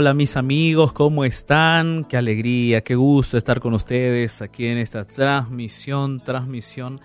[0.00, 2.04] Hola, mis amigos, ¿cómo están?
[2.04, 7.02] Qué alegría, qué gusto estar con ustedes aquí en esta transmisión, transmisión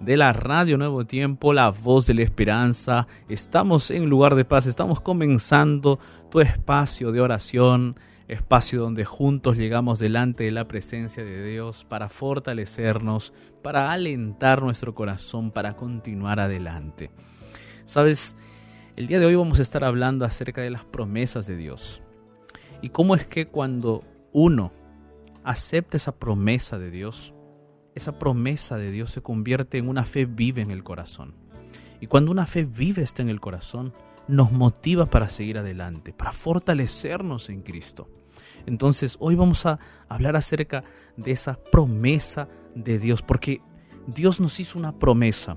[0.00, 3.06] de la Radio Nuevo Tiempo, la voz de la esperanza.
[3.28, 5.98] Estamos en lugar de paz, estamos comenzando
[6.30, 7.96] tu espacio de oración,
[8.28, 14.94] espacio donde juntos llegamos delante de la presencia de Dios para fortalecernos, para alentar nuestro
[14.94, 17.10] corazón, para continuar adelante.
[17.84, 18.38] Sabes,
[18.96, 22.00] el día de hoy vamos a estar hablando acerca de las promesas de Dios
[22.82, 24.72] y cómo es que cuando uno
[25.44, 27.34] acepta esa promesa de Dios,
[27.94, 31.34] esa promesa de Dios se convierte en una fe viva en el corazón.
[32.00, 33.92] Y cuando una fe viva está en el corazón,
[34.28, 38.08] nos motiva para seguir adelante, para fortalecernos en Cristo.
[38.66, 40.84] Entonces hoy vamos a hablar acerca
[41.16, 43.60] de esa promesa de Dios, porque
[44.06, 45.56] Dios nos hizo una promesa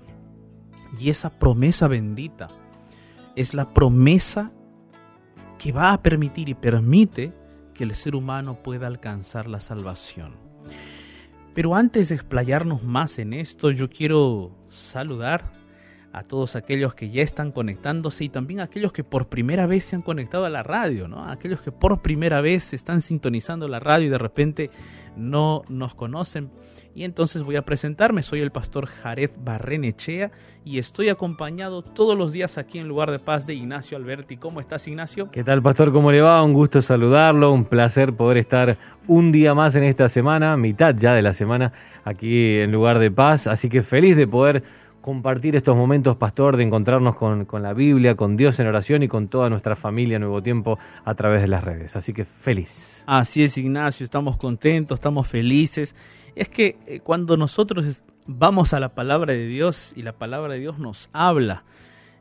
[0.99, 2.49] y esa promesa bendita
[3.35, 4.51] es la promesa
[5.61, 7.31] que va a permitir y permite
[7.75, 10.33] que el ser humano pueda alcanzar la salvación.
[11.53, 15.53] Pero antes de explayarnos más en esto, yo quiero saludar
[16.13, 19.85] a todos aquellos que ya están conectándose y también a aquellos que por primera vez
[19.85, 21.25] se han conectado a la radio, ¿no?
[21.29, 24.71] Aquellos que por primera vez están sintonizando la radio y de repente
[25.15, 26.49] no nos conocen.
[26.93, 30.31] Y entonces voy a presentarme, soy el pastor Jared Barrenechea
[30.65, 34.35] y estoy acompañado todos los días aquí en Lugar de Paz de Ignacio Alberti.
[34.35, 35.31] ¿Cómo estás, Ignacio?
[35.31, 35.93] ¿Qué tal, pastor?
[35.93, 36.43] ¿Cómo le va?
[36.43, 38.77] Un gusto saludarlo, un placer poder estar
[39.07, 41.71] un día más en esta semana, mitad ya de la semana,
[42.03, 43.47] aquí en Lugar de Paz.
[43.47, 44.63] Así que feliz de poder
[45.01, 49.27] compartir estos momentos, pastor, de encontrarnos con, la Biblia, con Dios en oración y con
[49.27, 51.95] toda nuestra familia Nuevo Tiempo a través de las redes.
[51.95, 53.03] Así que feliz.
[53.07, 55.95] Así es, Ignacio, estamos contentos, estamos felices.
[56.35, 60.59] Es que eh, cuando nosotros vamos a la palabra de Dios y la palabra de
[60.59, 61.63] Dios nos habla,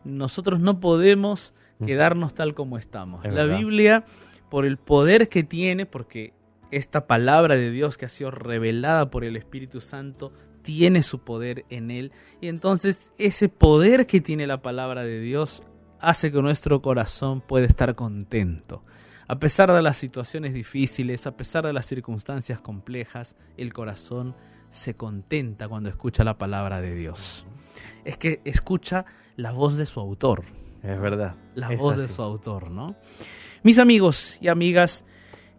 [0.04, 1.84] nosotros no podemos mm.
[1.84, 3.24] quedarnos tal como estamos.
[3.24, 4.04] la Biblia,
[4.48, 6.32] por el poder que tiene, porque
[6.70, 11.64] esta palabra de Dios que ha sido revelada por el Espíritu Santo tiene su poder
[11.70, 12.12] en él.
[12.40, 15.62] Y entonces ese poder que tiene la palabra de Dios
[16.00, 18.84] hace que nuestro corazón pueda estar contento.
[19.28, 24.34] A pesar de las situaciones difíciles, a pesar de las circunstancias complejas, el corazón
[24.70, 27.46] se contenta cuando escucha la palabra de Dios.
[28.04, 29.04] Es que escucha
[29.36, 30.44] la voz de su autor.
[30.82, 31.36] Es verdad.
[31.54, 32.96] La voz de su autor, ¿no?
[33.62, 35.04] Mis amigos y amigas,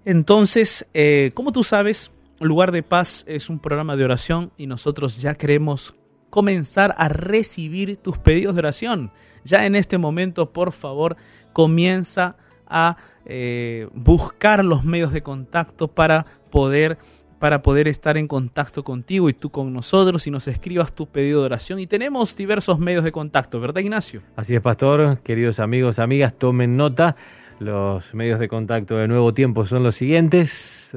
[0.03, 2.11] entonces, eh, como tú sabes,
[2.47, 5.95] Lugar de Paz es un programa de oración y nosotros ya queremos
[6.29, 9.11] comenzar a recibir tus pedidos de oración.
[9.43, 11.17] Ya en este momento, por favor,
[11.53, 16.97] comienza a eh, buscar los medios de contacto para poder
[17.37, 21.39] para poder estar en contacto contigo y tú con nosotros y nos escribas tu pedido
[21.39, 21.79] de oración.
[21.79, 24.21] Y tenemos diversos medios de contacto, ¿verdad Ignacio?
[24.35, 25.19] Así es, pastor.
[25.21, 27.15] Queridos amigos, amigas, tomen nota.
[27.61, 30.49] Los medios de contacto de Nuevo Tiempo son los siguientes.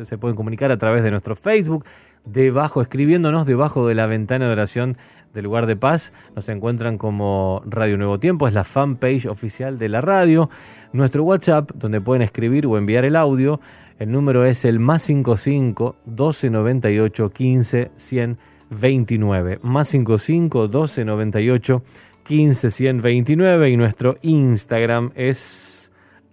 [0.03, 1.85] Se pueden comunicar a través de nuestro Facebook,
[2.25, 4.97] debajo, escribiéndonos debajo de la ventana de oración
[5.35, 6.15] del lugar de paz.
[6.35, 10.49] Nos encuentran como Radio Nuevo Tiempo, es la fanpage oficial de la radio.
[10.95, 13.61] Nuestro WhatsApp, donde pueden escribir o enviar el audio,
[13.99, 19.59] el número es el más 55 1298 15 129.
[19.61, 21.83] Más 55 1298
[22.23, 25.74] 15 129 y nuestro Instagram es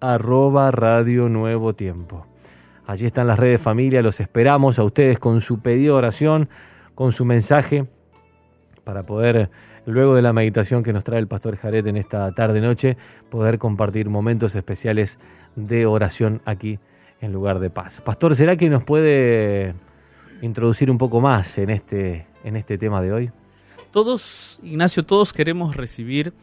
[0.01, 2.25] arroba Radio Nuevo Tiempo.
[2.85, 6.49] Allí están las redes familia, los esperamos a ustedes con su pedido de oración,
[6.95, 7.85] con su mensaje,
[8.83, 9.49] para poder,
[9.85, 12.97] luego de la meditación que nos trae el pastor Jared en esta tarde-noche,
[13.29, 15.19] poder compartir momentos especiales
[15.55, 16.79] de oración aquí
[17.21, 18.01] en lugar de paz.
[18.01, 19.75] Pastor, ¿será que nos puede
[20.41, 23.31] introducir un poco más en este, en este tema de hoy?
[23.91, 26.33] Todos, Ignacio, todos queremos recibir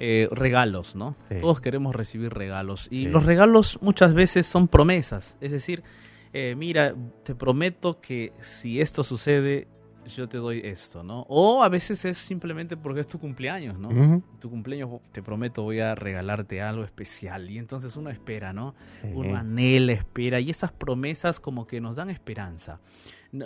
[0.00, 1.16] eh, regalos, ¿no?
[1.40, 2.86] Todos queremos recibir regalos.
[2.90, 5.36] Y los regalos muchas veces son promesas.
[5.40, 5.82] Es decir,
[6.32, 9.66] eh, mira, te prometo que si esto sucede,
[10.06, 11.26] yo te doy esto, ¿no?
[11.28, 14.22] O a veces es simplemente porque es tu cumpleaños, ¿no?
[14.38, 17.50] Tu cumpleaños, te prometo, voy a regalarte algo especial.
[17.50, 18.76] Y entonces uno espera, ¿no?
[19.02, 20.38] Uno anhela, espera.
[20.38, 22.80] Y esas promesas como que nos dan esperanza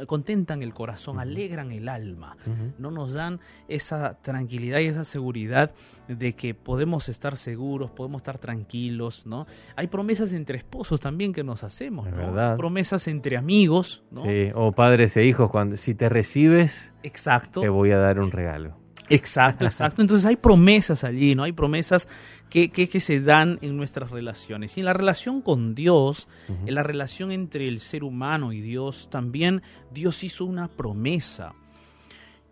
[0.07, 2.37] contentan el corazón, alegran el alma,
[2.79, 5.73] no nos dan esa tranquilidad y esa seguridad
[6.09, 9.47] de que podemos estar seguros, podemos estar tranquilos, ¿no?
[9.77, 12.57] Hay promesas entre esposos también que nos hacemos, ¿no?
[12.57, 14.25] Promesas entre amigos, ¿no?
[14.55, 17.61] o padres e hijos, cuando si te recibes, Exacto.
[17.61, 18.83] te voy a dar un regalo.
[19.09, 20.01] Exacto, exacto.
[20.01, 21.43] Entonces hay promesas allí, ¿no?
[21.43, 22.09] Hay promesas
[22.53, 24.77] que, que, se dan en nuestras relaciones.
[24.77, 26.29] Y en la relación con Dios,
[26.67, 31.55] en la relación entre el ser humano y Dios, también Dios hizo una promesa.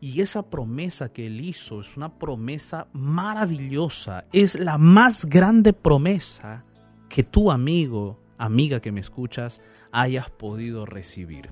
[0.01, 4.25] Y esa promesa que Él hizo es una promesa maravillosa.
[4.33, 6.65] Es la más grande promesa
[7.11, 9.61] que tu amigo, amiga que me escuchas,
[9.93, 11.51] hayas podido recibir.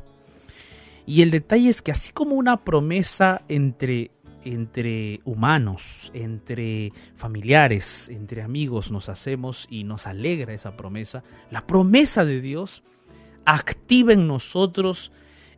[1.04, 4.10] Y el detalle es que así como una promesa entre,
[4.52, 12.24] entre humanos, entre familiares, entre amigos nos hacemos y nos alegra esa promesa, la promesa
[12.24, 12.82] de Dios
[13.44, 15.12] activa en nosotros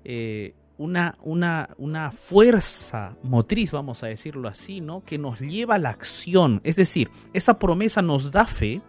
[0.05, 5.05] eh, una, una, una, fuerza motriz, vamos a decirlo así, ¿no?
[5.05, 6.61] que nos lleva a la acción.
[6.65, 8.81] Es decir, esa promesa nos da fe,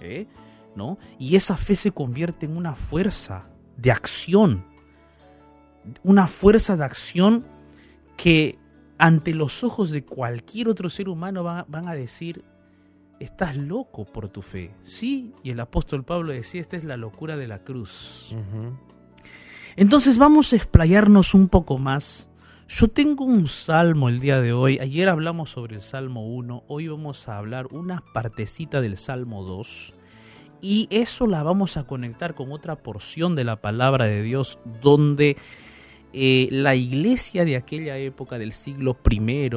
[0.00, 0.26] ¿eh?
[0.74, 0.98] ¿no?
[1.18, 3.46] y esa fe se convierte en una fuerza
[3.76, 4.64] de acción
[6.02, 7.44] una fuerza de acción
[8.16, 8.58] que
[9.00, 12.44] ante los ojos de cualquier otro ser humano van, a decir,
[13.18, 14.74] estás loco por tu fe.
[14.84, 18.36] Sí, y el apóstol Pablo decía, esta es la locura de la cruz.
[19.76, 22.28] Entonces vamos a explayarnos un poco más.
[22.68, 24.78] Yo tengo un salmo el día de hoy.
[24.78, 26.64] Ayer hablamos sobre el Salmo 1.
[26.68, 29.94] Hoy vamos a hablar una partecita del Salmo 2.
[30.60, 35.38] Y eso la vamos a conectar con otra porción de la palabra de Dios donde
[36.12, 39.50] eh, la iglesia de aquella época del siglo I,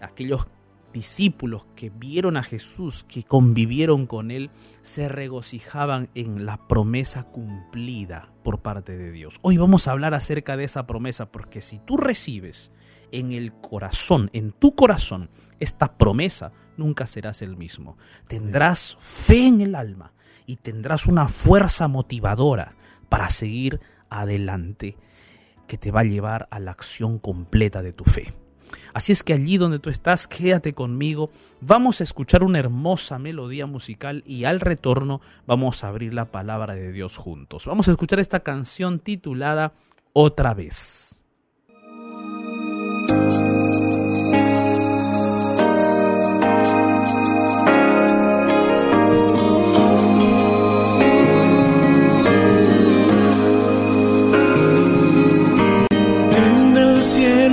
[0.00, 0.48] aquellos
[0.92, 4.50] discípulos que vieron a Jesús, que convivieron con él,
[4.82, 9.38] se regocijaban en la promesa cumplida por parte de Dios.
[9.42, 12.72] Hoy vamos a hablar acerca de esa promesa, porque si tú recibes
[13.12, 17.96] en el corazón, en tu corazón, esta promesa, nunca serás el mismo.
[18.26, 20.12] Tendrás fe en el alma
[20.46, 22.76] y tendrás una fuerza motivadora
[23.08, 24.96] para seguir adelante
[25.68, 28.32] que te va a llevar a la acción completa de tu fe.
[28.92, 31.30] Así es que allí donde tú estás, quédate conmigo,
[31.60, 36.74] vamos a escuchar una hermosa melodía musical y al retorno vamos a abrir la palabra
[36.74, 37.66] de Dios juntos.
[37.66, 39.72] Vamos a escuchar esta canción titulada
[40.12, 41.17] Otra vez.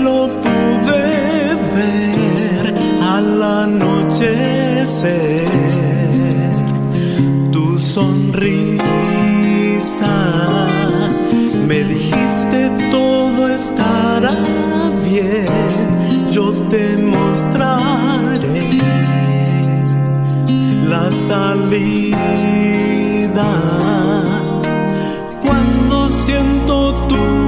[0.05, 1.03] Cielo pude
[1.75, 2.63] ver
[3.01, 4.85] al anochecer
[7.51, 8.85] tu sonrisa.
[11.67, 14.37] Me dijiste todo estará
[15.03, 15.47] bien,
[16.31, 18.69] yo te mostraré
[20.87, 22.15] la salida
[25.43, 27.44] cuando siento tu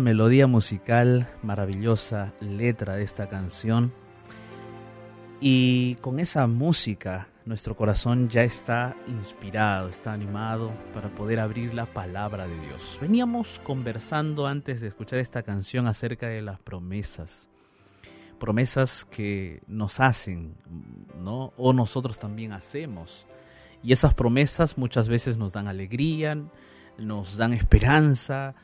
[0.00, 3.92] Melodía musical, maravillosa letra de esta canción.
[5.42, 11.84] Y con esa música nuestro corazón ya está inspirado, está animado para poder abrir la
[11.84, 12.98] palabra de Dios.
[12.98, 17.50] Veníamos conversando antes de escuchar esta canción acerca de las promesas.
[18.38, 20.54] Promesas que nos hacen,
[21.18, 21.52] ¿no?
[21.58, 23.26] O nosotros también hacemos.
[23.82, 26.38] Y esas promesas muchas veces nos dan alegría,
[26.96, 28.54] nos dan esperanza,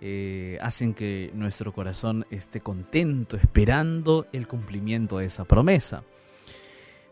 [0.00, 6.02] eh, hacen que nuestro corazón esté contento, esperando el cumplimiento de esa promesa.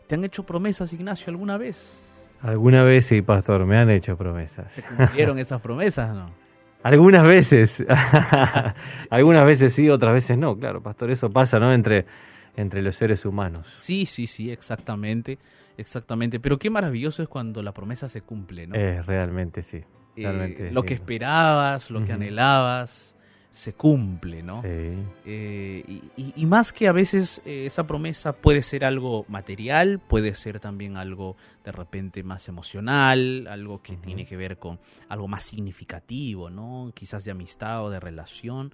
[0.07, 2.05] ¿Te han hecho promesas, Ignacio, alguna vez?
[2.41, 4.71] Alguna vez sí, pastor, me han hecho promesas.
[4.73, 6.25] ¿Se cumplieron esas promesas no?
[6.83, 7.83] Algunas veces.
[9.09, 10.57] Algunas veces sí, otras veces no.
[10.57, 11.73] Claro, pastor, eso pasa, ¿no?
[11.73, 12.05] Entre,
[12.57, 13.73] entre los seres humanos.
[13.79, 15.39] Sí, sí, sí, exactamente.
[15.77, 16.41] Exactamente.
[16.41, 18.75] Pero qué maravilloso es cuando la promesa se cumple, ¿no?
[18.75, 19.81] Eh, realmente sí.
[20.15, 23.15] Eh, lo que esperabas, lo que anhelabas,
[23.49, 24.61] se cumple, ¿no?
[24.63, 24.67] Sí.
[25.25, 29.99] Eh, y, y- y más que a veces eh, esa promesa puede ser algo material,
[29.99, 35.27] puede ser también algo de repente más emocional, algo que tiene que ver con algo
[35.27, 36.91] más significativo, ¿no?
[36.95, 38.73] Quizás de amistad o de relación.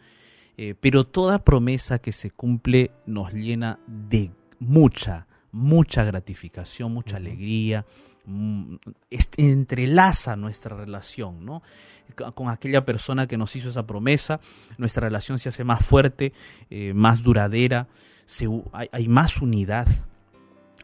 [0.81, 7.86] Pero toda promesa que se cumple nos llena de mucha, mucha gratificación, mucha alegría,
[9.38, 11.62] entrelaza nuestra relación, ¿no?
[12.36, 14.40] Con- aquella persona que nos hizo esa promesa,
[14.78, 16.34] nuestra relación se hace más fuerte,
[16.70, 17.88] eh, más duradera,
[18.74, 19.88] hay, hay más unidad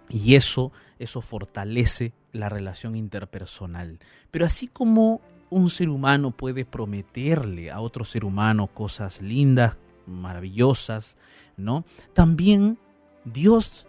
[0.09, 3.99] y eso, eso fortalece la relación interpersonal.
[4.31, 11.17] Pero así como un ser humano puede prometerle a otro ser humano cosas lindas, maravillosas,
[11.57, 11.85] ¿no?
[12.13, 12.77] También
[13.23, 13.87] Dios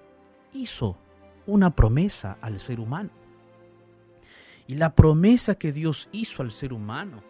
[0.52, 0.96] hizo
[1.46, 3.10] una promesa al ser humano.
[4.68, 7.22] Y la promesa que Dios hizo al ser humano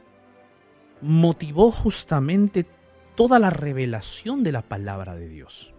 [1.01, 2.67] motivó justamente
[3.15, 5.75] toda la revelación de la palabra de Dios.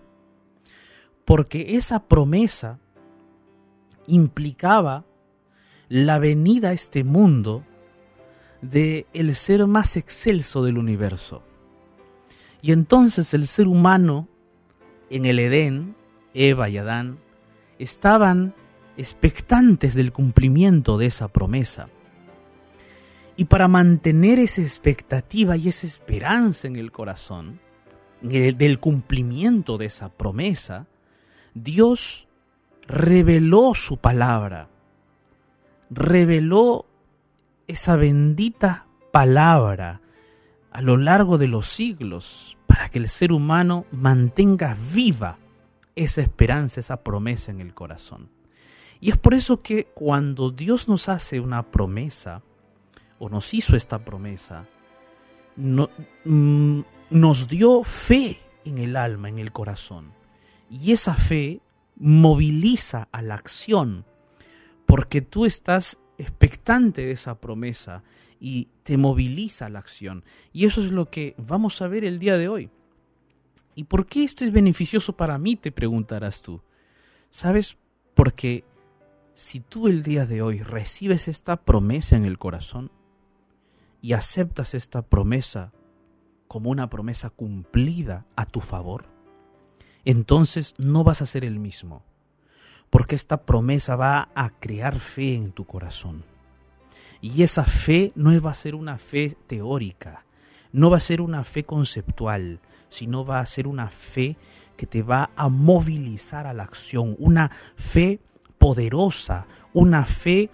[1.26, 2.80] Porque esa promesa
[4.06, 5.06] implicaba
[5.90, 7.64] la venida a este mundo
[8.62, 11.44] de el ser más excelso del universo.
[12.62, 14.28] Y entonces el ser humano
[15.10, 15.96] en el Edén,
[16.34, 17.20] Eva y Adán,
[17.80, 18.54] estaban
[18.98, 21.88] expectantes del cumplimiento de esa promesa.
[23.36, 27.60] Y para mantener esa expectativa y esa esperanza en el corazón,
[28.22, 30.88] del cumplimiento de esa promesa,
[31.54, 32.28] Dios
[32.88, 34.70] reveló su palabra,
[35.92, 36.86] reveló
[37.68, 40.02] esa bendita palabra
[40.72, 45.38] a lo largo de los siglos para que el ser humano mantenga viva
[45.96, 48.30] esa esperanza, esa promesa en el corazón.
[49.00, 52.42] Y es por eso que cuando Dios nos hace una promesa,
[53.20, 54.68] o nos hizo esta promesa,
[55.56, 55.90] no-
[56.26, 60.12] mm, nos dio fe en el alma, en el corazón.
[60.70, 61.62] Y esa fe
[61.96, 64.06] moviliza a la acción,
[64.86, 68.04] porque tú estás expectante de esa promesa
[68.40, 70.24] y te moviliza a la acción.
[70.54, 72.70] Y eso es lo que vamos a ver el día de hoy.
[73.76, 75.56] ¿Y por qué esto es beneficioso para mí?
[75.56, 76.62] Te preguntarás tú.
[77.30, 77.78] ¿Sabes?
[78.16, 78.64] Porque
[79.38, 82.90] si tú el día de hoy recibes esta promesa en el corazón
[84.02, 85.72] y aceptas esta promesa
[86.48, 89.06] como una promesa cumplida a tu favor,
[90.06, 92.04] entonces no vas a ser el mismo,
[92.90, 96.24] porque esta promesa va a crear fe en tu corazón.
[97.22, 100.26] Y esa fe no va a ser una fe teórica,
[100.72, 104.36] no va a ser una fe conceptual, sino va a ser una fe
[104.78, 108.20] que te va a movilizar a la acción, una fe
[108.68, 110.50] poderosa, una fe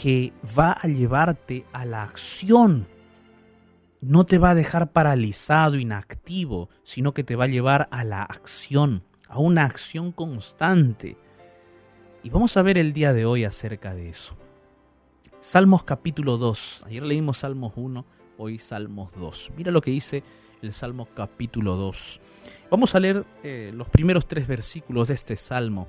[0.00, 2.86] que va a llevarte a la acción.
[4.00, 8.22] No te va a dejar paralizado, inactivo, sino que te va a llevar a la
[8.22, 11.16] acción, a una acción constante.
[12.22, 14.36] Y vamos a ver el día de hoy acerca de eso.
[15.40, 16.84] Salmos capítulo 2.
[16.86, 18.04] Ayer leímos Salmos 1,
[18.38, 19.50] hoy Salmos 2.
[19.56, 20.22] Mira lo que dice
[20.62, 22.20] el Salmo capítulo 2.
[22.70, 25.88] Vamos a leer eh, los primeros tres versículos de este Salmo.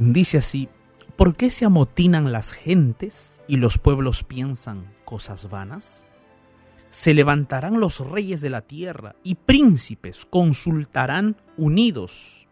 [0.00, 0.70] Dice así,
[1.14, 6.06] ¿por qué se amotinan las gentes y los pueblos piensan cosas vanas?
[6.88, 12.48] Se levantarán los reyes de la tierra y príncipes consultarán unidos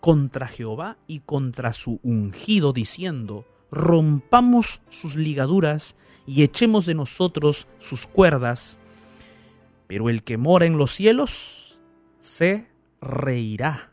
[0.00, 8.06] contra Jehová y contra su ungido, diciendo, rompamos sus ligaduras y echemos de nosotros sus
[8.06, 8.78] cuerdas,
[9.86, 11.78] pero el que mora en los cielos
[12.20, 12.68] se
[13.02, 13.92] reirá.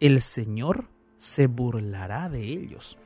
[0.00, 0.86] El Señor
[1.18, 2.96] se burlará de ellos.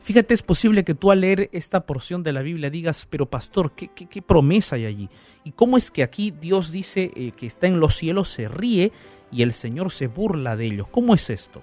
[0.00, 3.72] Fíjate, es posible que tú al leer esta porción de la Biblia digas, pero pastor,
[3.72, 5.10] ¿qué, promesa hay allí?
[5.44, 8.90] ¿Y cómo es que aquí Dios dice eh, que está en los cielos, se ríe
[9.30, 10.88] y el Señor se burla de ellos?
[10.88, 11.62] ¿Cómo es esto?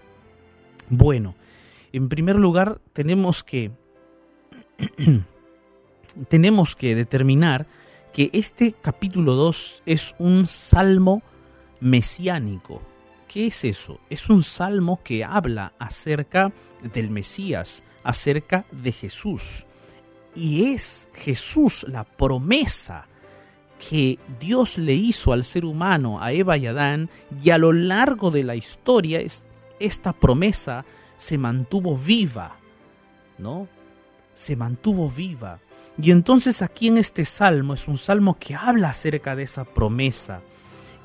[0.89, 1.35] Bueno,
[1.91, 3.71] en primer lugar tenemos que,
[6.29, 7.65] tenemos que determinar
[8.13, 11.23] que este capítulo 2 es un salmo
[11.79, 12.81] mesiánico.
[13.35, 13.99] ¿Qué es eso?
[14.09, 16.53] Es un salmo que habla acerca
[16.93, 19.65] del Mesías, acerca de Jesús.
[20.33, 23.09] Y es Jesús la promesa
[23.89, 27.09] que Dios le hizo al ser humano, a Eva y Adán,
[27.43, 29.21] y a lo largo de la historia
[29.81, 30.85] esta promesa
[31.17, 32.55] se mantuvo viva,
[33.37, 33.67] ¿no?
[34.33, 35.59] Se mantuvo viva.
[36.01, 40.39] Y entonces aquí en este salmo es un salmo que habla acerca de esa promesa.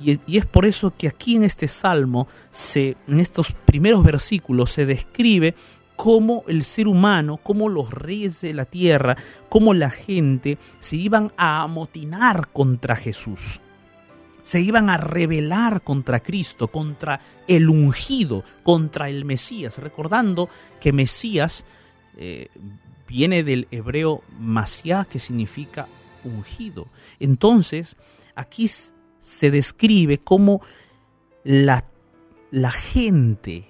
[0.00, 4.86] Y, es por eso que aquí en este salmo, se, en estos primeros versículos, se
[4.86, 5.54] describe
[5.96, 9.16] cómo el ser humano, cómo los reyes de la tierra,
[9.50, 13.60] cómo la gente se iban a amotinar contra Jesús.
[14.42, 20.48] Se iban a rebelar contra Cristo, contra el ungido, contra el Mesías, recordando
[20.80, 21.66] que Mesías
[22.16, 22.48] eh,
[23.06, 25.86] viene del hebreo Masiá, que significa
[26.24, 26.88] ungido.
[27.18, 27.96] Entonces,
[28.34, 28.70] aquí
[29.20, 30.60] se describe cómo
[31.44, 31.84] la,
[32.50, 33.66] la gente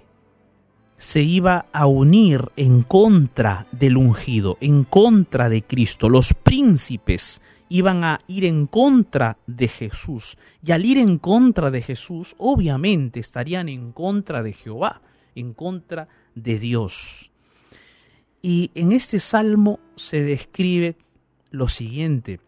[0.97, 6.09] se iba a unir en contra del ungido, en contra de Cristo.
[6.09, 10.37] Los príncipes iban a ir en contra de Jesús.
[10.63, 15.01] Y al ir en contra de Jesús, obviamente estarían en contra de Jehová,
[15.35, 17.31] en contra de Dios.
[18.43, 20.97] Y en este salmo se describe
[21.51, 22.41] lo siguiente.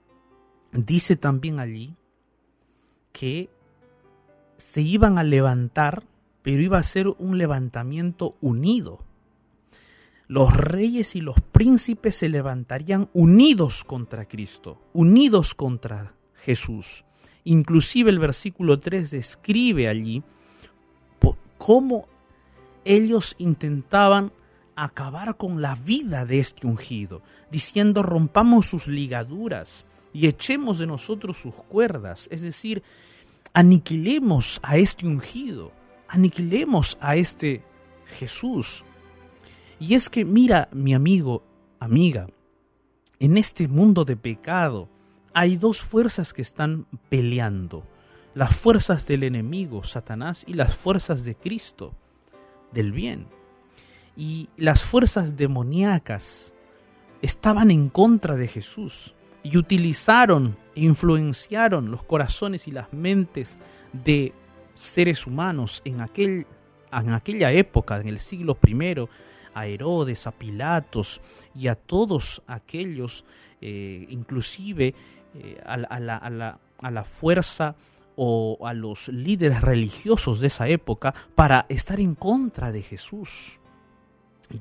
[0.73, 1.95] Dice también allí
[3.13, 3.51] que
[4.57, 6.05] se iban a levantar,
[6.43, 8.99] pero iba a ser un levantamiento unido.
[10.29, 17.05] Los reyes y los príncipes se levantarían unidos contra Cristo, unidos contra Jesús.
[17.45, 20.23] Inclusive el versículo 3 describe allí
[21.59, 22.09] cómo
[22.85, 24.33] ellos intentaban
[24.75, 31.37] acabar con la vida de este ungido, diciendo rompamos sus ligaduras y echemos de nosotros
[31.37, 32.83] sus cuerdas, es decir,
[33.53, 35.73] aniquilemos a este ungido,
[36.09, 37.65] aniquilemos a este
[38.19, 38.85] Jesús.
[39.79, 41.43] Y es que mira, mi amigo,
[41.81, 42.27] amiga,
[43.19, 44.89] en este mundo de pecado
[45.35, 47.85] hay dos fuerzas que están peleando,
[48.35, 51.95] las fuerzas del enemigo, Satanás, y las fuerzas de Cristo,
[52.73, 53.27] del bien
[54.17, 56.55] y las fuerzas demoníacas
[57.23, 63.59] estaban en contra de Jesús y utilizaron influenciaron los corazones y las mentes
[63.93, 64.33] de
[64.75, 66.47] seres humanos en, aquel,
[66.91, 69.09] en aquella época, en el siglo I,
[69.55, 71.21] a Herodes, a Pilatos
[71.55, 73.25] y a todos aquellos,
[73.61, 74.95] eh, inclusive
[75.35, 77.77] eh, a, la, a la fuerza
[78.17, 83.62] o a los líderes religiosos de esa época para estar en contra de Jesús.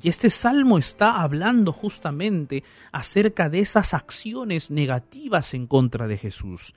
[0.00, 6.74] Y este salmo está hablando justamente acerca de esas acciones negativas en contra de Jesús.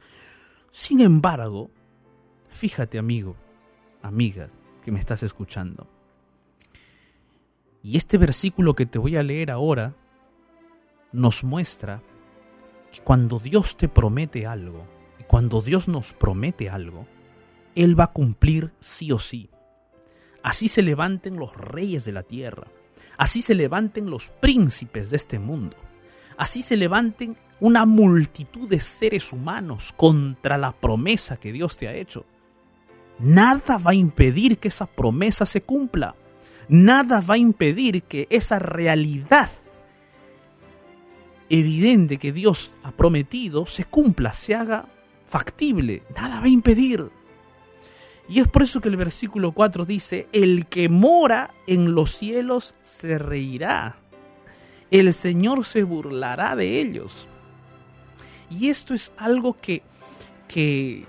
[0.69, 1.71] Sin embargo,
[2.51, 3.37] fíjate amigo,
[4.01, 4.49] amiga
[4.83, 5.87] que me estás escuchando.
[7.81, 9.95] Y este versículo que te voy a leer ahora
[11.13, 12.01] nos muestra
[12.91, 14.85] que cuando Dios te promete algo,
[15.19, 17.07] y cuando Dios nos promete algo,
[17.75, 19.49] Él va a cumplir sí o sí.
[20.43, 22.67] Así se levanten los reyes de la tierra,
[23.17, 25.77] así se levanten los príncipes de este mundo,
[26.37, 31.93] así se levanten una multitud de seres humanos contra la promesa que Dios te ha
[31.93, 32.25] hecho.
[33.19, 36.15] Nada va a impedir que esa promesa se cumpla.
[36.67, 39.49] Nada va a impedir que esa realidad
[41.49, 44.87] evidente que Dios ha prometido se cumpla, se haga
[45.25, 46.03] factible.
[46.15, 47.09] Nada va a impedir.
[48.27, 52.75] Y es por eso que el versículo 4 dice, el que mora en los cielos
[52.81, 53.97] se reirá.
[54.89, 57.27] El Señor se burlará de ellos.
[58.49, 59.83] Y esto es algo que,
[60.47, 61.05] que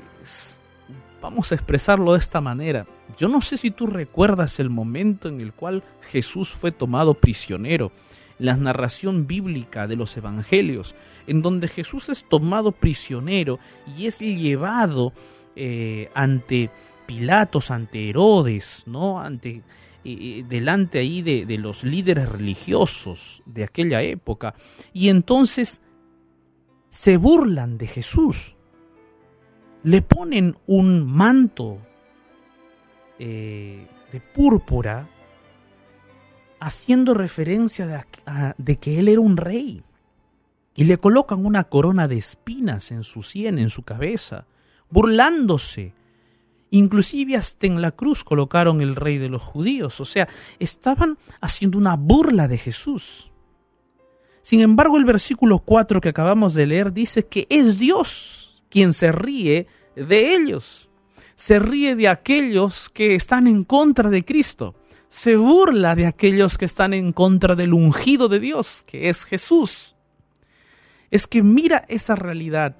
[1.23, 2.87] vamos a expresarlo de esta manera.
[3.17, 7.93] Yo no sé si tú recuerdas el momento en el cual Jesús fue tomado prisionero,
[8.39, 10.95] la narración bíblica de los evangelios,
[11.27, 13.59] en donde Jesús es tomado prisionero
[13.97, 15.13] y es llevado
[15.55, 16.71] eh, ante
[17.07, 19.21] Pilatos, ante Herodes, ¿no?
[19.21, 19.63] Ante,
[20.09, 24.55] eh, eh, delante ahí de, los líderes religiosos de aquella época.
[24.93, 25.83] Y entonces
[26.91, 28.55] se burlan de Jesús.
[29.83, 31.79] Le ponen un manto
[33.19, 35.11] eh, de púrpura
[36.61, 38.05] haciendo referencia de,
[38.59, 39.83] de, que él era un rey.
[40.77, 44.47] Y le colocan una corona de espinas en su sien, en su cabeza,
[44.89, 45.96] burlándose.
[46.77, 49.99] Inclusive hasta en la cruz colocaron el rey de los judíos.
[50.01, 53.31] O sea, estaban haciendo una burla de Jesús.
[54.43, 59.11] Sin embargo, el versículo 4 que acabamos de leer dice que es Dios quien se
[59.11, 60.91] ríe de ellos.
[61.35, 64.75] Se ríe de aquellos que están en contra de Cristo.
[65.09, 69.97] Se burla de aquellos que están en contra del ungido de Dios, que es Jesús.
[71.11, 72.77] Es que mira esa realidad.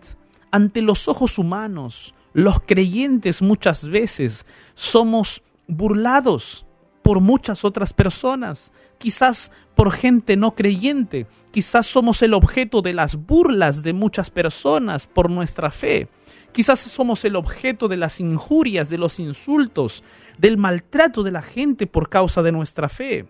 [0.51, 4.45] Ante los ojos humanos, los creyentes muchas veces
[4.75, 6.67] somos burlados
[7.01, 13.17] por muchas otras personas, quizás por gente no creyente, quizás somos el objeto de las
[13.17, 16.09] burlas de muchas personas por nuestra fe,
[16.53, 20.05] quizás somos el objeto de las injurias, de los insultos,
[20.37, 23.25] del maltrato de la gente por causa de nuestra fe.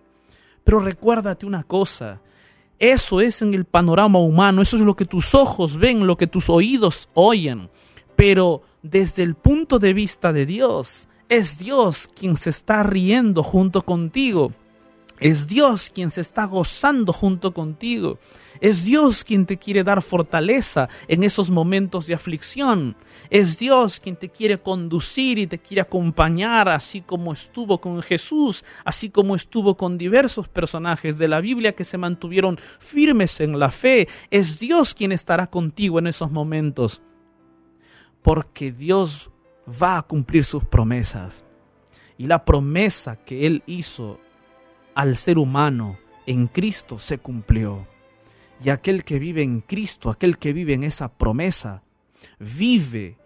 [0.65, 2.19] Pero recuérdate una cosa,
[2.77, 6.27] eso es en el panorama humano, eso es lo que tus ojos ven, lo que
[6.27, 7.69] tus oídos oyen,
[8.17, 13.83] pero desde el punto de vista de Dios, es Dios quien se está riendo junto
[13.83, 14.53] contigo.
[15.19, 18.19] Es Dios quien se está gozando junto contigo.
[18.61, 22.95] Es Dios quien te quiere dar fortaleza en esos momentos de aflicción.
[23.31, 28.63] Es Dios quien te quiere conducir y te quiere acompañar, así como estuvo con Jesús,
[28.85, 33.71] así como estuvo con diversos personajes de la Biblia que se mantuvieron firmes en la
[33.71, 34.07] fe.
[34.29, 37.01] Es Dios quien estará contigo en esos momentos.
[38.27, 39.31] Porque Dios
[39.81, 41.45] va a cumplir sus promesas.
[42.17, 44.19] Y la promesa que Él hizo
[44.95, 47.87] al ser humano en Cristo se cumplió.
[48.61, 51.83] Y aquel que vive en Cristo, aquel que vive en esa promesa,
[52.37, 53.17] vive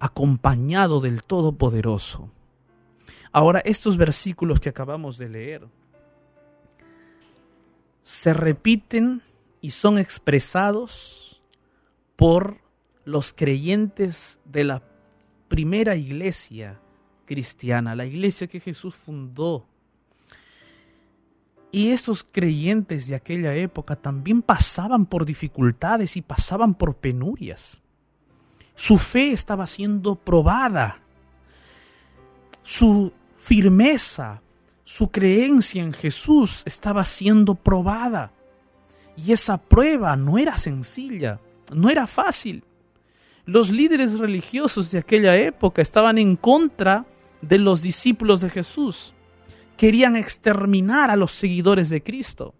[0.00, 2.30] acompañado del Todopoderoso.
[3.32, 5.66] Ahora, estos versículos que acabamos de leer
[8.02, 9.22] se repiten
[9.62, 11.42] y son expresados
[12.16, 12.65] por
[13.06, 14.82] los creyentes de la
[15.48, 16.80] primera iglesia
[17.24, 19.64] cristiana, la iglesia que Jesús fundó.
[21.70, 27.80] Y estos creyentes de aquella época también pasaban por dificultades y pasaban por penurias.
[28.74, 30.98] Su fe estaba siendo probada.
[32.62, 34.42] Su firmeza,
[34.82, 38.32] su creencia en Jesús estaba siendo probada.
[39.16, 41.38] Y esa prueba no era sencilla,
[41.72, 42.64] no era fácil.
[43.46, 47.06] Los líderes religiosos de aquella época estaban en contra
[47.42, 49.14] de los discípulos de Jesús.
[49.76, 52.54] Querían exterminar a los seguidores de Cristo.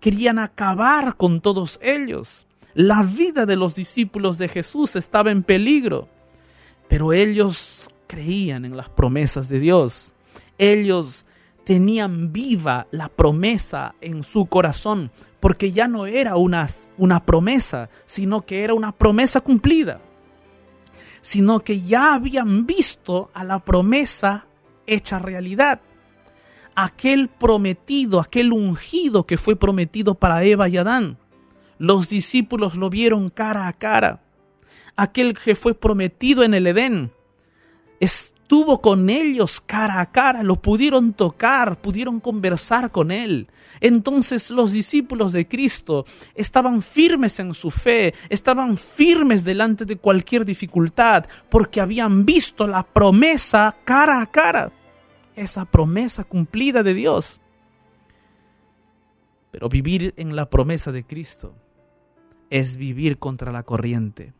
[0.00, 2.46] Querían acabar con todos ellos.
[2.72, 6.08] La vida de los discípulos de Jesús estaba en peligro.
[6.88, 10.14] Pero ellos creían en las promesas de Dios.
[10.56, 11.26] Ellos
[11.64, 15.10] tenían viva la promesa en su corazón,
[15.40, 20.00] porque ya no era una, una promesa, sino que era una promesa cumplida
[21.24, 24.44] sino que ya habían visto a la promesa
[24.86, 25.80] hecha realidad.
[26.74, 31.16] Aquel prometido, aquel ungido que fue prometido para Eva y Adán.
[31.78, 34.22] Los discípulos lo vieron cara a cara.
[34.96, 37.10] Aquel que fue prometido en el Edén.
[38.00, 43.48] Es estuvo con ellos cara a cara, lo pudieron tocar, pudieron conversar con él.
[43.80, 46.04] Entonces los discípulos de Cristo
[46.34, 52.82] estaban firmes en su fe, estaban firmes delante de cualquier dificultad, porque habían visto la
[52.82, 54.70] promesa cara a cara,
[55.34, 57.40] esa promesa cumplida de Dios.
[59.52, 61.54] Pero vivir en la promesa de Cristo
[62.50, 64.34] es vivir contra la corriente,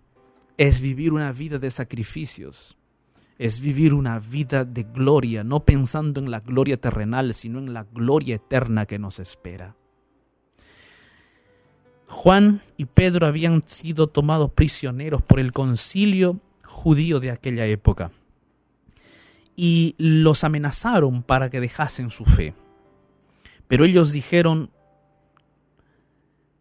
[0.58, 2.76] es vivir una vida de sacrificios,
[3.38, 7.84] es vivir una vida de gloria, no pensando en la gloria terrenal, sino en la
[7.84, 9.76] gloria eterna que nos espera.
[12.06, 18.12] Juan y Pedro habían sido tomados prisioneros por el concilio judío de aquella época
[19.56, 22.54] y los amenazaron para que dejasen su fe.
[23.68, 24.70] Pero ellos dijeron,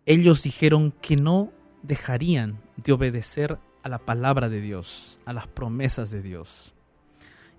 [0.05, 6.09] ellos dijeron que no dejarían de obedecer a la palabra de Dios, a las promesas
[6.09, 6.73] de Dios.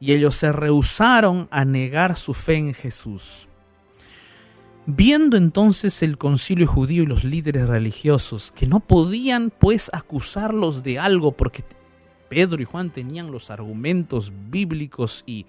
[0.00, 3.46] Y ellos se rehusaron a negar su fe en Jesús.
[4.87, 10.98] Viendo entonces el concilio judío y los líderes religiosos que no podían pues acusarlos de
[10.98, 11.64] algo porque
[12.28, 15.46] Pedro y Juan tenían los argumentos bíblicos y,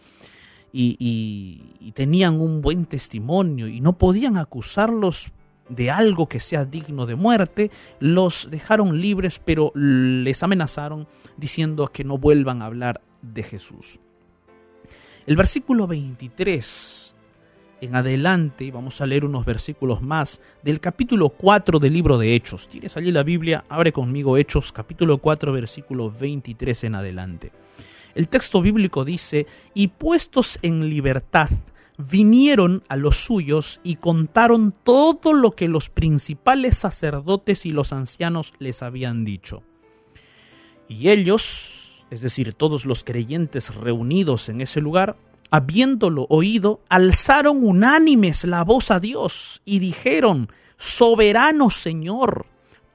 [0.72, 5.32] y, y tenían un buen testimonio y no podían acusarlos
[5.70, 12.04] de algo que sea digno de muerte, los dejaron libres, pero les amenazaron diciendo que
[12.04, 14.00] no vuelvan a hablar de Jesús.
[15.26, 17.06] El versículo 23
[17.82, 22.70] en adelante, vamos a leer unos versículos más del capítulo 4 del libro de Hechos.
[22.70, 27.52] Tienes allí la Biblia, abre conmigo Hechos capítulo 4 versículo 23 en adelante.
[28.16, 31.50] El texto bíblico dice, y puestos en libertad,
[31.98, 38.54] vinieron a los suyos y contaron todo lo que los principales sacerdotes y los ancianos
[38.60, 39.64] les habían dicho.
[40.88, 45.16] Y ellos, es decir, todos los creyentes reunidos en ese lugar,
[45.52, 52.46] habiéndolo oído, alzaron unánimes la voz a Dios y dijeron, Soberano Señor,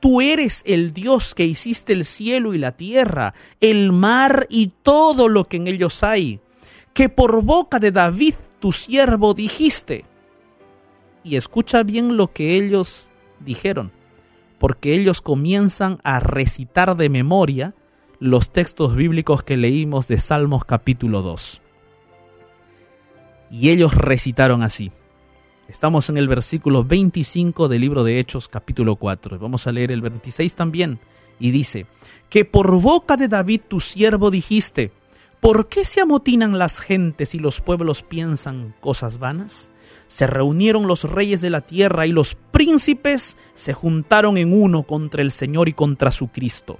[0.00, 5.28] tú eres el Dios que hiciste el cielo y la tierra, el mar y todo
[5.28, 6.40] lo que en ellos hay,
[6.92, 10.04] que por boca de David tu siervo dijiste.
[11.24, 13.90] Y escucha bien lo que ellos dijeron,
[14.58, 17.74] porque ellos comienzan a recitar de memoria
[18.20, 21.62] los textos bíblicos que leímos de Salmos capítulo 2.
[23.50, 24.92] Y ellos recitaron así.
[25.68, 29.38] Estamos en el versículo 25 del libro de Hechos capítulo 4.
[29.38, 31.00] Vamos a leer el 26 también.
[31.38, 31.86] Y dice,
[32.28, 34.92] que por boca de David tu siervo dijiste,
[35.40, 39.70] ¿Por qué se amotinan las gentes y los pueblos piensan cosas vanas?
[40.06, 45.22] Se reunieron los reyes de la tierra y los príncipes se juntaron en uno contra
[45.22, 46.78] el Señor y contra su Cristo.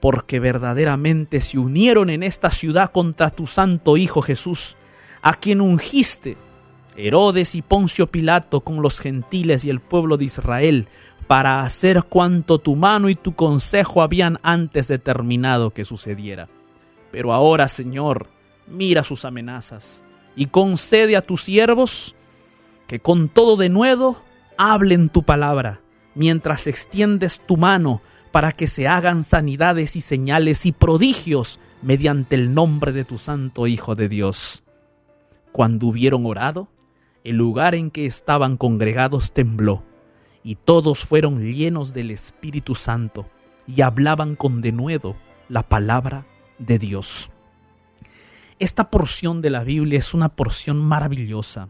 [0.00, 4.78] Porque verdaderamente se unieron en esta ciudad contra tu santo Hijo Jesús,
[5.20, 6.38] a quien ungiste,
[6.96, 10.88] Herodes y Poncio Pilato con los gentiles y el pueblo de Israel,
[11.26, 16.48] para hacer cuanto tu mano y tu consejo habían antes determinado que sucediera
[17.14, 18.26] pero ahora, Señor,
[18.66, 20.02] mira sus amenazas
[20.34, 22.16] y concede a tus siervos
[22.88, 24.20] que con todo de nuevo
[24.58, 25.80] hablen tu palabra,
[26.16, 32.52] mientras extiendes tu mano para que se hagan sanidades y señales y prodigios mediante el
[32.52, 34.64] nombre de tu santo Hijo de Dios.
[35.52, 36.66] Cuando hubieron orado,
[37.22, 39.84] el lugar en que estaban congregados tembló,
[40.42, 43.30] y todos fueron llenos del Espíritu Santo,
[43.68, 45.14] y hablaban con denuedo
[45.48, 46.26] la palabra
[46.66, 47.30] de Dios.
[48.58, 51.68] Esta porción de la Biblia es una porción maravillosa.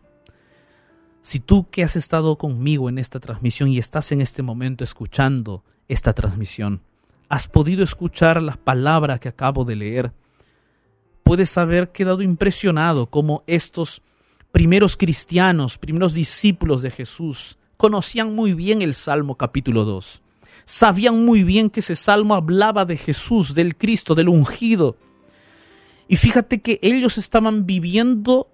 [1.23, 5.65] Si tú que has estado conmigo en esta transmisión y estás en este momento escuchando
[5.89, 6.83] esta transmisión,
[7.29, 10.13] has podido escuchar las palabras que acabo de leer,
[11.23, 14.03] puedes haber quedado impresionado como estos
[14.53, 20.24] primeros cristianos, primeros discípulos de Jesús, conocían muy bien el Salmo capítulo 2
[20.65, 24.97] sabían muy bien que ese salmo hablaba de Jesús, del Cristo, del ungido.
[26.09, 28.51] Y fíjate que ellos estaban viviendo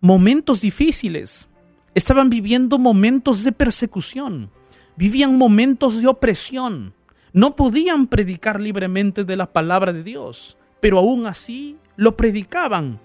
[0.00, 1.48] momentos difíciles,
[1.94, 4.50] estaban viviendo momentos de persecución,
[4.96, 6.94] vivían momentos de opresión,
[7.32, 13.00] no podían predicar libremente de la palabra de Dios, pero aún así lo predicaban,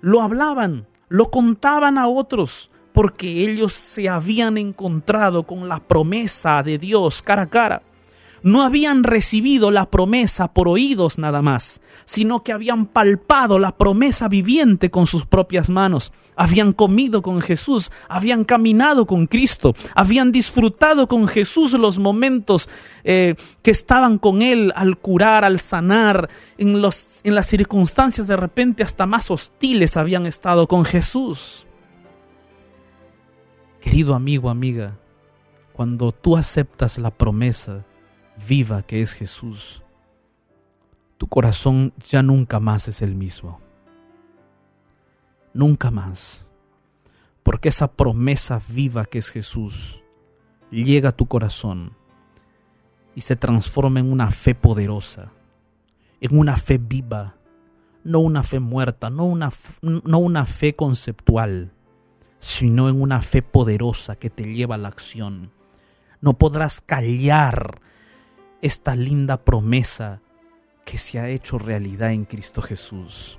[0.00, 6.78] lo hablaban, lo contaban a otros, porque ellos se habían encontrado con la promesa de
[6.78, 7.82] Dios cara a cara,
[8.42, 14.28] no habían recibido la promesa por oídos nada más, sino que habían palpado la promesa
[14.28, 16.12] viviente con sus propias manos.
[16.34, 22.68] Habían comido con Jesús, habían caminado con Cristo, habían disfrutado con Jesús los momentos
[23.04, 26.28] eh, que estaban con Él al curar, al sanar,
[26.58, 31.66] en, los, en las circunstancias de repente hasta más hostiles habían estado con Jesús.
[33.92, 34.96] Querido amigo, amiga,
[35.74, 37.84] cuando tú aceptas la promesa
[38.48, 39.82] viva que es Jesús,
[41.18, 43.60] tu corazón ya nunca más es el mismo.
[45.52, 46.46] Nunca más.
[47.42, 50.02] Porque esa promesa viva que es Jesús
[50.70, 51.94] llega a tu corazón
[53.14, 55.32] y se transforma en una fe poderosa,
[56.22, 57.36] en una fe viva,
[58.04, 59.50] no una fe muerta, no una,
[59.82, 61.74] no una fe conceptual,
[62.42, 65.50] sino en una fe poderosa que te lleva a la acción
[66.22, 67.82] no podrás callar
[68.62, 70.22] esta linda promesa
[70.86, 73.38] que se ha hecho realidad en Cristo Jesús.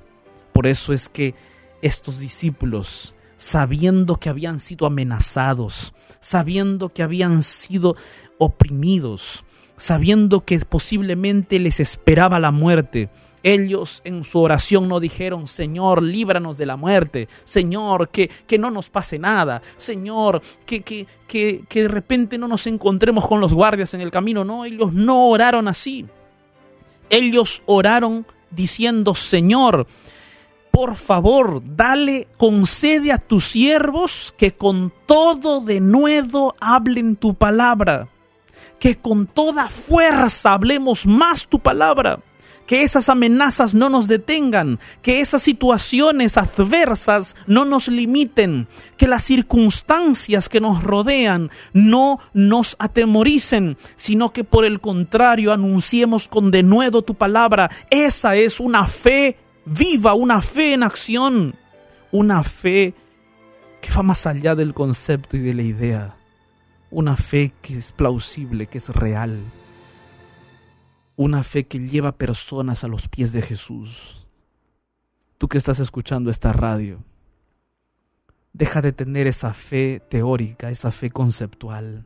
[0.51, 1.33] Por eso es que
[1.81, 7.95] estos discípulos, sabiendo que habían sido amenazados, sabiendo que habían sido
[8.37, 9.45] oprimidos,
[9.77, 13.09] sabiendo que posiblemente les esperaba la muerte,
[13.43, 18.71] ellos en su oración no dijeron, Señor, líbranos de la muerte, Señor, que, que no
[18.71, 23.53] nos pase nada, Señor, que, que, que, que de repente no nos encontremos con los
[23.53, 24.45] guardias en el camino.
[24.45, 26.05] No, ellos no oraron así.
[27.09, 29.87] Ellos oraron diciendo, Señor,
[30.71, 38.07] por favor, dale, concede a tus siervos que con todo de nuevo hablen tu palabra,
[38.79, 42.19] que con toda fuerza hablemos más tu palabra
[42.65, 49.23] que esas amenazas no nos detengan, que esas situaciones adversas no nos limiten, que las
[49.23, 57.01] circunstancias que nos rodean no nos atemoricen, sino que por el contrario anunciemos con denuedo
[57.01, 57.69] tu palabra.
[57.89, 61.55] Esa es una fe viva, una fe en acción,
[62.11, 62.93] una fe
[63.81, 66.15] que va más allá del concepto y de la idea,
[66.89, 69.41] una fe que es plausible, que es real
[71.15, 74.27] una fe que lleva personas a los pies de Jesús.
[75.37, 77.03] Tú que estás escuchando esta radio,
[78.53, 82.05] deja de tener esa fe teórica, esa fe conceptual.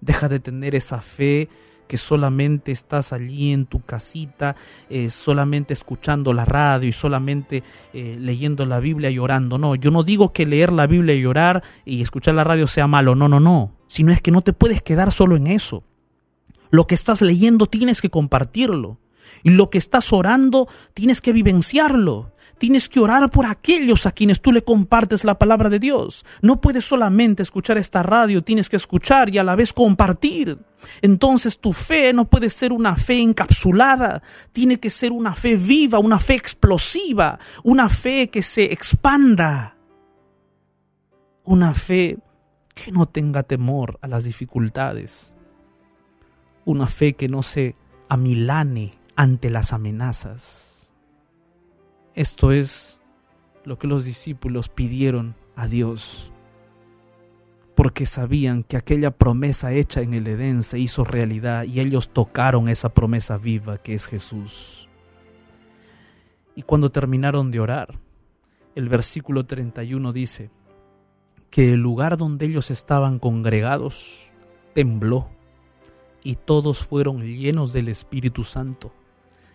[0.00, 1.48] Deja de tener esa fe
[1.90, 4.54] que solamente estás allí en tu casita,
[4.88, 9.58] eh, solamente escuchando la radio y solamente eh, leyendo la Biblia y orando.
[9.58, 12.86] No, yo no digo que leer la Biblia y orar y escuchar la radio sea
[12.86, 15.82] malo, no, no, no, sino es que no te puedes quedar solo en eso.
[16.70, 18.98] Lo que estás leyendo tienes que compartirlo.
[19.42, 22.32] Y lo que estás orando tienes que vivenciarlo.
[22.58, 26.26] Tienes que orar por aquellos a quienes tú le compartes la palabra de Dios.
[26.42, 30.58] No puedes solamente escuchar esta radio, tienes que escuchar y a la vez compartir.
[31.00, 35.98] Entonces tu fe no puede ser una fe encapsulada, tiene que ser una fe viva,
[36.00, 39.76] una fe explosiva, una fe que se expanda.
[41.44, 42.18] Una fe
[42.74, 45.32] que no tenga temor a las dificultades
[46.64, 47.76] una fe que no se
[48.08, 50.92] amilane ante las amenazas.
[52.14, 53.00] Esto es
[53.64, 56.32] lo que los discípulos pidieron a Dios,
[57.74, 62.68] porque sabían que aquella promesa hecha en el Edén se hizo realidad y ellos tocaron
[62.68, 64.88] esa promesa viva que es Jesús.
[66.56, 67.98] Y cuando terminaron de orar,
[68.74, 70.50] el versículo 31 dice
[71.50, 74.30] que el lugar donde ellos estaban congregados
[74.74, 75.30] tembló
[76.22, 78.92] y todos fueron llenos del Espíritu Santo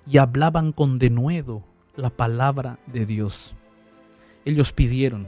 [0.08, 1.64] y hablaban con denuedo
[1.96, 3.56] la palabra de Dios.
[4.46, 5.28] Ellos pidieron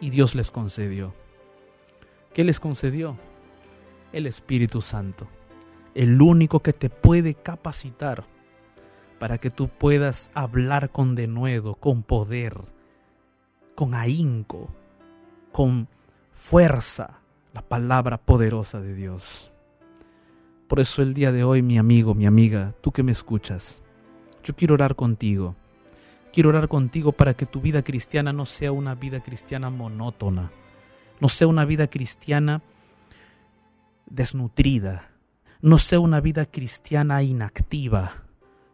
[0.00, 1.14] y Dios les concedió.
[2.34, 3.16] ¿Qué les concedió?
[4.12, 5.26] El Espíritu Santo,
[5.94, 8.24] el único que te puede capacitar
[9.18, 12.60] para que tú puedas hablar con denuedo, con poder,
[13.74, 14.68] con ahínco,
[15.52, 15.88] con
[16.30, 17.20] fuerza,
[17.52, 19.51] la palabra poderosa de Dios.
[20.72, 23.82] Por eso el día de hoy, mi amigo, mi amiga, tú que me escuchas,
[24.42, 25.54] yo quiero orar contigo.
[26.32, 30.50] Quiero orar contigo para que tu vida cristiana no sea una vida cristiana monótona,
[31.20, 32.62] no sea una vida cristiana
[34.06, 35.10] desnutrida,
[35.60, 38.22] no sea una vida cristiana inactiva,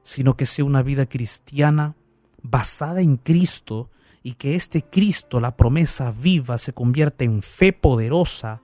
[0.04, 1.96] sino que sea una vida cristiana
[2.42, 3.90] basada en Cristo
[4.22, 8.62] y que este Cristo, la promesa viva, se convierta en fe poderosa,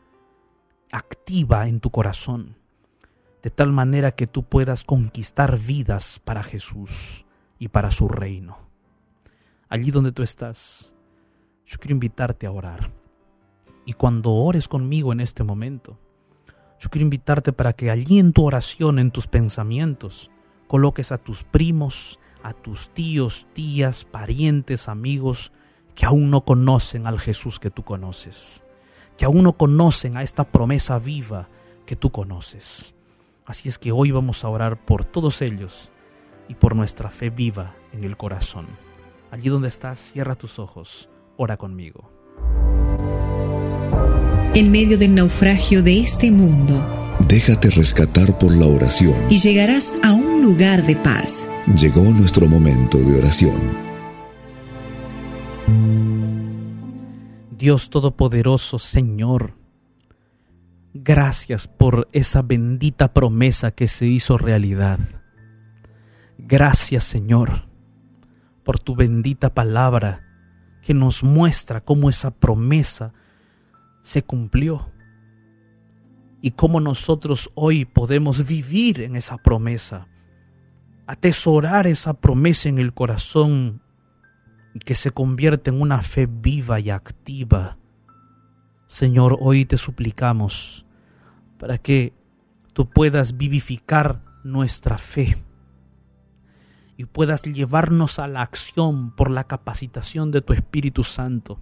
[0.93, 2.62] activa en tu corazón
[3.45, 7.27] de tal manera que tú puedas conquistar vidas para Jesús
[7.59, 8.57] y para su reino.
[9.69, 10.95] Allí donde tú estás,
[11.67, 12.91] yo quiero invitarte a orar.
[13.85, 15.99] Y cuando ores conmigo en este momento,
[16.81, 20.31] Yo quiero invitarte para que allí en tu oración, en tus pensamientos,
[20.67, 25.53] coloques a tus primos, a tus tíos, tías, parientes, amigos
[25.95, 28.65] que aún no conocen al Jesús que tú conoces,
[29.17, 31.49] que aún no conocen a esta promesa viva
[31.87, 32.95] que tú conoces.
[33.47, 35.91] Así es que hoy vamos a orar por todos ellos
[36.49, 38.67] y por nuestra fe viva en el corazón.
[39.31, 42.11] Allí donde estás, cierra tus ojos, ora conmigo.
[44.55, 49.15] En medio del naufragio de este mundo, Déjate rescatar por la oración.
[49.31, 51.49] y llegarás a un lugar de paz.
[51.77, 53.55] Llegó nuestro momento de oración.
[57.57, 59.55] Dios Todopoderoso, Señor,
[60.95, 65.01] gracias por esa bendita promesa que se hizo realidad.
[66.39, 67.67] Gracias, Señor,
[68.63, 70.23] por tu bendita palabra
[70.83, 73.13] que nos muestra cómo esa promesa
[74.03, 74.93] se cumplió
[76.41, 80.07] y cómo nosotros hoy podemos vivir en esa promesa,
[81.07, 83.83] atesorar esa promesa en el corazón
[84.75, 87.79] y que se convierte en una fe viva y activa.
[88.87, 90.84] Señor, hoy te suplicamos
[91.59, 92.13] para que
[92.73, 95.37] tú puedas vivificar nuestra fe
[96.97, 101.61] y puedas llevarnos a la acción por la capacitación de tu Espíritu Santo.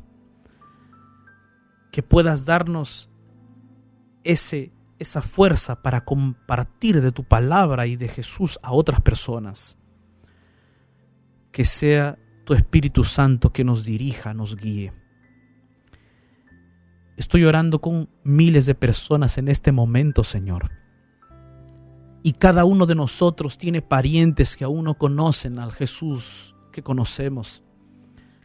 [1.91, 3.11] Que puedas darnos
[4.25, 9.79] ese, esa fuerza para compartir de tu palabra y de Jesús a otras personas.
[11.51, 14.93] Que sea tu Espíritu Santo que nos dirija, nos guíe.
[17.23, 20.73] Estoy orando con miles de personas en este momento, Señor.
[22.25, 27.63] Y cada uno de nosotros tiene parientes que aún no conocen al Jesús que conocemos.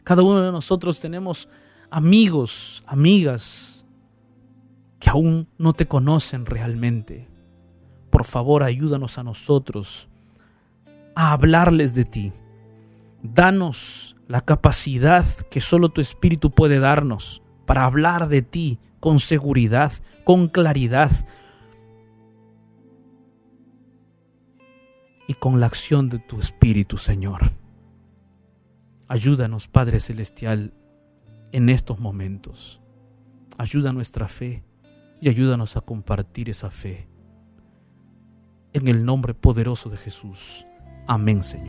[0.04, 1.48] Cada uno de nosotros tenemos
[1.90, 3.84] amigos, amigas
[5.00, 7.28] que aún no te conocen realmente.
[8.10, 10.08] Por favor, ayúdanos a nosotros
[11.16, 12.32] a hablarles de ti.
[13.24, 19.92] Danos la capacidad que solo tu Espíritu puede darnos para hablar de ti con seguridad,
[20.24, 21.10] con claridad
[25.26, 27.50] y con la acción de tu Espíritu, Señor.
[29.06, 30.72] Ayúdanos, Padre Celestial,
[31.52, 32.80] en estos momentos.
[33.58, 34.64] Ayuda nuestra fe
[35.20, 37.06] y ayúdanos a compartir esa fe.
[38.72, 40.66] En el nombre poderoso de Jesús.
[41.06, 41.66] Amén, Señor.